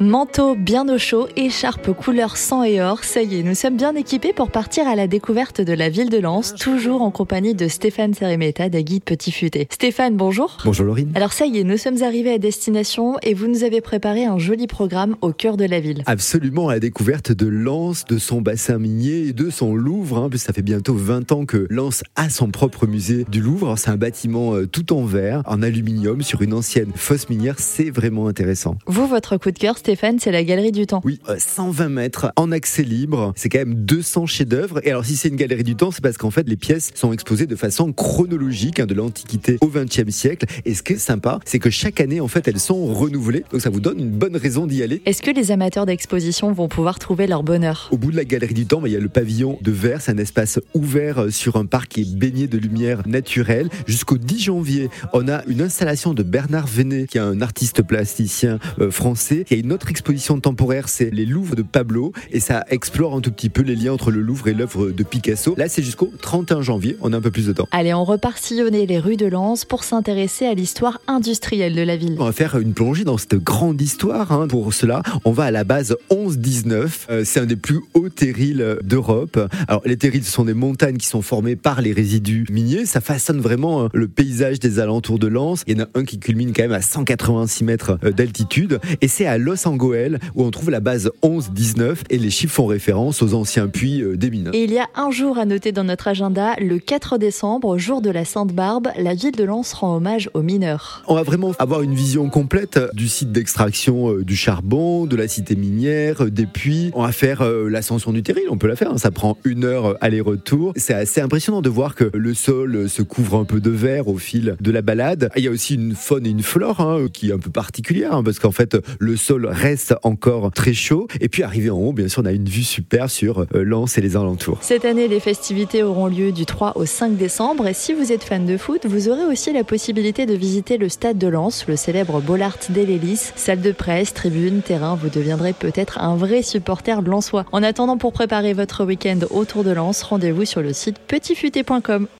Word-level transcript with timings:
Manteau 0.00 0.54
bien 0.54 0.88
au 0.88 0.96
chaud, 0.96 1.26
écharpe 1.34 1.92
couleur 1.92 2.36
sang 2.36 2.62
et 2.62 2.80
or, 2.80 3.02
ça 3.02 3.20
y 3.20 3.40
est, 3.40 3.42
nous 3.42 3.56
sommes 3.56 3.76
bien 3.76 3.96
équipés 3.96 4.32
pour 4.32 4.52
partir 4.52 4.86
à 4.86 4.94
la 4.94 5.08
découverte 5.08 5.60
de 5.60 5.72
la 5.72 5.88
ville 5.88 6.08
de 6.08 6.18
Lens, 6.18 6.54
toujours 6.54 7.02
en 7.02 7.10
compagnie 7.10 7.56
de 7.56 7.66
Stéphane 7.66 8.14
Serimeta, 8.14 8.68
des 8.68 8.84
guides 8.84 9.02
Petit 9.02 9.32
Futé. 9.32 9.66
Stéphane, 9.72 10.14
bonjour. 10.14 10.58
Bonjour 10.64 10.86
Laurine. 10.86 11.10
Alors 11.16 11.32
ça 11.32 11.46
y 11.46 11.58
est, 11.58 11.64
nous 11.64 11.78
sommes 11.78 12.00
arrivés 12.04 12.34
à 12.34 12.38
destination 12.38 13.16
et 13.24 13.34
vous 13.34 13.48
nous 13.48 13.64
avez 13.64 13.80
préparé 13.80 14.24
un 14.24 14.38
joli 14.38 14.68
programme 14.68 15.16
au 15.20 15.32
cœur 15.32 15.56
de 15.56 15.64
la 15.64 15.80
ville. 15.80 16.04
Absolument, 16.06 16.68
à 16.68 16.74
la 16.74 16.80
découverte 16.80 17.32
de 17.32 17.48
Lens, 17.48 18.04
de 18.04 18.18
son 18.18 18.40
bassin 18.40 18.78
minier 18.78 19.26
et 19.26 19.32
de 19.32 19.50
son 19.50 19.74
Louvre, 19.74 20.18
hein, 20.18 20.30
ça 20.36 20.52
fait 20.52 20.62
bientôt 20.62 20.94
20 20.94 21.32
ans 21.32 21.44
que 21.44 21.66
Lens 21.70 22.04
a 22.14 22.30
son 22.30 22.52
propre 22.52 22.86
musée 22.86 23.24
du 23.28 23.40
Louvre. 23.40 23.74
C'est 23.76 23.90
un 23.90 23.96
bâtiment 23.96 24.54
euh, 24.54 24.68
tout 24.68 24.92
en 24.92 25.02
verre, 25.02 25.42
en 25.46 25.60
aluminium, 25.60 26.22
sur 26.22 26.40
une 26.42 26.54
ancienne 26.54 26.92
fosse 26.94 27.28
minière, 27.28 27.56
c'est 27.58 27.90
vraiment 27.90 28.28
intéressant. 28.28 28.76
Vous, 28.86 29.08
votre 29.08 29.38
coup 29.38 29.50
de 29.50 29.58
cœur, 29.58 29.76
Stéphane, 29.76 29.87
c'est 30.18 30.30
la 30.30 30.44
Galerie 30.44 30.70
du 30.70 30.86
Temps. 30.86 31.00
Oui, 31.02 31.18
120 31.38 31.84
euh, 31.84 31.88
mètres 31.88 32.32
en 32.36 32.52
accès 32.52 32.82
libre. 32.82 33.32
C'est 33.36 33.48
quand 33.48 33.58
même 33.58 33.74
200 33.74 34.26
chefs-d'œuvre. 34.26 34.80
Et 34.84 34.90
alors, 34.90 35.04
si 35.04 35.16
c'est 35.16 35.28
une 35.28 35.36
Galerie 35.36 35.64
du 35.64 35.76
Temps, 35.76 35.90
c'est 35.90 36.02
parce 36.02 36.18
qu'en 36.18 36.30
fait, 36.30 36.46
les 36.46 36.56
pièces 36.56 36.90
sont 36.94 37.10
exposées 37.10 37.46
de 37.46 37.56
façon 37.56 37.92
chronologique, 37.94 38.80
hein, 38.80 38.86
de 38.86 38.92
l'Antiquité 38.92 39.56
au 39.62 39.68
XXe 39.68 40.10
siècle. 40.10 40.44
Et 40.66 40.74
ce 40.74 40.82
qui 40.82 40.94
est 40.94 40.98
sympa, 40.98 41.40
c'est 41.46 41.58
que 41.58 41.70
chaque 41.70 42.00
année, 42.02 42.20
en 42.20 42.28
fait, 42.28 42.46
elles 42.48 42.60
sont 42.60 42.84
renouvelées. 42.92 43.44
Donc, 43.50 43.62
ça 43.62 43.70
vous 43.70 43.80
donne 43.80 43.98
une 43.98 44.10
bonne 44.10 44.36
raison 44.36 44.66
d'y 44.66 44.82
aller. 44.82 45.00
Est-ce 45.06 45.22
que 45.22 45.30
les 45.30 45.52
amateurs 45.52 45.86
d'exposition 45.86 46.52
vont 46.52 46.68
pouvoir 46.68 46.98
trouver 46.98 47.26
leur 47.26 47.42
bonheur? 47.42 47.88
Au 47.90 47.96
bout 47.96 48.10
de 48.10 48.16
la 48.16 48.26
Galerie 48.26 48.54
du 48.54 48.66
Temps, 48.66 48.82
bah, 48.82 48.88
il 48.88 48.92
y 48.92 48.96
a 48.96 49.00
le 49.00 49.08
pavillon 49.08 49.58
de 49.62 49.72
verre. 49.72 50.02
C'est 50.02 50.12
un 50.12 50.18
espace 50.18 50.60
ouvert 50.74 51.18
euh, 51.18 51.30
sur 51.30 51.56
un 51.56 51.64
parc 51.64 51.88
qui 51.88 52.02
est 52.02 52.14
baigné 52.14 52.46
de 52.46 52.58
lumière 52.58 53.08
naturelle. 53.08 53.70
Jusqu'au 53.86 54.18
10 54.18 54.38
janvier, 54.38 54.90
on 55.14 55.28
a 55.28 55.42
une 55.46 55.62
installation 55.62 56.12
de 56.12 56.22
Bernard 56.22 56.66
Venet, 56.66 57.06
qui 57.06 57.16
est 57.16 57.22
un 57.22 57.40
artiste 57.40 57.82
plasticien 57.82 58.58
euh, 58.80 58.90
français. 58.90 59.46
Il 59.50 59.56
y 59.56 59.60
a 59.60 59.64
une 59.64 59.72
autre 59.72 59.77
exposition 59.86 60.40
temporaire, 60.40 60.88
c'est 60.88 61.10
les 61.10 61.26
Louvres 61.26 61.54
de 61.54 61.62
Pablo, 61.62 62.12
et 62.30 62.40
ça 62.40 62.64
explore 62.70 63.14
un 63.14 63.20
tout 63.20 63.30
petit 63.30 63.48
peu 63.48 63.62
les 63.62 63.76
liens 63.76 63.92
entre 63.92 64.10
le 64.10 64.20
Louvre 64.20 64.48
et 64.48 64.54
l'œuvre 64.54 64.90
de 64.90 65.02
Picasso. 65.02 65.54
Là, 65.56 65.68
c'est 65.68 65.82
jusqu'au 65.82 66.12
31 66.20 66.62
janvier, 66.62 66.96
on 67.00 67.12
a 67.12 67.16
un 67.16 67.20
peu 67.20 67.30
plus 67.30 67.46
de 67.46 67.52
temps. 67.52 67.68
Allez, 67.70 67.94
on 67.94 68.04
repart 68.04 68.38
sillonner 68.38 68.86
les 68.86 68.98
rues 68.98 69.16
de 69.16 69.26
Lens 69.26 69.64
pour 69.64 69.84
s'intéresser 69.84 70.46
à 70.46 70.54
l'histoire 70.54 71.00
industrielle 71.06 71.74
de 71.74 71.82
la 71.82 71.96
ville. 71.96 72.16
On 72.18 72.24
va 72.24 72.32
faire 72.32 72.58
une 72.58 72.74
plongée 72.74 73.04
dans 73.04 73.18
cette 73.18 73.36
grande 73.36 73.80
histoire. 73.80 74.32
Hein. 74.32 74.48
Pour 74.48 74.72
cela, 74.72 75.02
on 75.24 75.32
va 75.32 75.44
à 75.44 75.50
la 75.50 75.64
base 75.64 75.96
11-19. 76.10 76.88
Euh, 77.10 77.22
c'est 77.24 77.40
un 77.40 77.46
des 77.46 77.56
plus 77.56 77.80
hauts 77.94 78.08
terrils 78.08 78.78
d'Europe. 78.82 79.38
Alors, 79.68 79.82
les 79.84 79.96
terrils, 79.96 80.24
ce 80.24 80.32
sont 80.32 80.44
des 80.44 80.54
montagnes 80.54 80.96
qui 80.96 81.06
sont 81.06 81.22
formées 81.22 81.56
par 81.56 81.80
les 81.80 81.92
résidus 81.92 82.46
miniers. 82.50 82.86
Ça 82.86 83.00
façonne 83.00 83.40
vraiment 83.40 83.84
hein, 83.84 83.88
le 83.92 84.08
paysage 84.08 84.58
des 84.58 84.78
alentours 84.78 85.18
de 85.18 85.26
Lens. 85.26 85.62
Il 85.66 85.78
y 85.78 85.80
en 85.80 85.84
a 85.84 85.88
un 85.94 86.04
qui 86.04 86.18
culmine 86.18 86.52
quand 86.52 86.62
même 86.62 86.72
à 86.72 86.82
186 86.82 87.64
mètres 87.64 87.98
euh, 88.04 88.10
d'altitude. 88.10 88.80
Et 89.00 89.08
c'est 89.08 89.26
à 89.26 89.38
Los 89.38 89.67
Angeles 89.68 90.18
où 90.34 90.44
on 90.44 90.50
trouve 90.50 90.70
la 90.70 90.80
base 90.80 91.10
11-19 91.22 91.98
et 92.10 92.18
les 92.18 92.30
chiffres 92.30 92.54
font 92.54 92.66
référence 92.66 93.22
aux 93.22 93.34
anciens 93.34 93.68
puits 93.68 94.02
euh, 94.02 94.16
des 94.16 94.30
mines. 94.30 94.50
Et 94.52 94.64
il 94.64 94.72
y 94.72 94.78
a 94.78 94.88
un 94.94 95.10
jour 95.10 95.38
à 95.38 95.44
noter 95.44 95.72
dans 95.72 95.84
notre 95.84 96.08
agenda, 96.08 96.54
le 96.58 96.78
4 96.78 97.18
décembre, 97.18 97.78
jour 97.78 98.00
de 98.00 98.10
la 98.10 98.24
Sainte-Barbe, 98.24 98.88
la 98.96 99.14
ville 99.14 99.36
de 99.36 99.44
Lens 99.44 99.72
rend 99.72 99.96
hommage 99.96 100.30
aux 100.34 100.42
mineurs. 100.42 101.02
On 101.06 101.14
va 101.14 101.22
vraiment 101.22 101.52
avoir 101.58 101.82
une 101.82 101.94
vision 101.94 102.28
complète 102.30 102.80
du 102.94 103.08
site 103.08 103.32
d'extraction 103.32 104.12
euh, 104.12 104.24
du 104.24 104.36
charbon, 104.36 105.06
de 105.06 105.16
la 105.16 105.28
cité 105.28 105.56
minière, 105.56 106.24
euh, 106.24 106.30
des 106.30 106.46
puits. 106.46 106.90
On 106.94 107.02
va 107.02 107.12
faire 107.12 107.42
l'ascension 107.42 108.12
du 108.12 108.22
terril, 108.22 108.44
on 108.50 108.58
peut 108.58 108.66
la 108.66 108.76
faire, 108.76 108.92
hein. 108.92 108.98
ça 108.98 109.10
prend 109.10 109.36
une 109.44 109.64
heure 109.64 109.96
aller-retour. 110.00 110.72
C'est 110.76 110.94
assez 110.94 111.20
impressionnant 111.20 111.62
de 111.62 111.68
voir 111.68 111.94
que 111.94 112.10
le 112.14 112.34
sol 112.34 112.88
se 112.88 113.02
couvre 113.02 113.38
un 113.38 113.44
peu 113.44 113.60
de 113.60 113.70
verre 113.70 114.08
au 114.08 114.18
fil 114.18 114.56
de 114.60 114.70
la 114.70 114.82
balade. 114.82 115.30
Il 115.36 115.44
y 115.44 115.48
a 115.48 115.50
aussi 115.50 115.74
une 115.74 115.94
faune 115.94 116.26
et 116.26 116.30
une 116.30 116.42
flore 116.42 116.80
hein, 116.80 117.06
qui 117.12 117.30
est 117.30 117.32
un 117.32 117.38
peu 117.38 117.50
particulière, 117.50 118.14
hein, 118.14 118.22
parce 118.22 118.38
qu'en 118.38 118.52
fait 118.52 118.76
le 118.98 119.16
sol 119.16 119.48
reste 119.58 119.94
encore 120.02 120.50
très 120.52 120.72
chaud. 120.72 121.08
Et 121.20 121.28
puis 121.28 121.42
arrivé 121.42 121.70
en 121.70 121.78
haut, 121.78 121.92
bien 121.92 122.08
sûr, 122.08 122.22
on 122.22 122.26
a 122.26 122.32
une 122.32 122.48
vue 122.48 122.62
super 122.62 123.10
sur 123.10 123.40
euh, 123.40 123.62
Lens 123.64 123.98
et 123.98 124.00
les 124.00 124.16
alentours. 124.16 124.58
Cette 124.62 124.84
année, 124.84 125.08
les 125.08 125.20
festivités 125.20 125.82
auront 125.82 126.06
lieu 126.06 126.32
du 126.32 126.46
3 126.46 126.72
au 126.76 126.86
5 126.86 127.16
décembre. 127.16 127.66
Et 127.66 127.74
si 127.74 127.92
vous 127.92 128.12
êtes 128.12 128.24
fan 128.24 128.46
de 128.46 128.56
foot, 128.56 128.86
vous 128.86 129.08
aurez 129.08 129.24
aussi 129.24 129.52
la 129.52 129.64
possibilité 129.64 130.26
de 130.26 130.34
visiter 130.34 130.78
le 130.78 130.88
stade 130.88 131.18
de 131.18 131.28
Lens, 131.28 131.66
le 131.68 131.76
célèbre 131.76 132.20
Bollard 132.20 132.58
d'Elélis. 132.70 133.32
Salle 133.36 133.60
de 133.60 133.72
presse, 133.72 134.14
tribune, 134.14 134.62
terrain, 134.62 134.96
vous 134.96 135.08
deviendrez 135.08 135.52
peut-être 135.52 135.98
un 135.98 136.16
vrai 136.16 136.42
supporter 136.42 137.02
de 137.02 137.10
Lensois. 137.10 137.44
En 137.52 137.62
attendant, 137.62 137.98
pour 137.98 138.12
préparer 138.12 138.52
votre 138.52 138.84
week-end 138.84 139.20
autour 139.30 139.64
de 139.64 139.70
Lens, 139.70 140.02
rendez-vous 140.02 140.44
sur 140.44 140.62
le 140.62 140.72
site 140.72 140.98
petitfuté.com. 140.98 142.08